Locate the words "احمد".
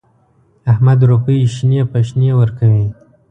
0.71-0.99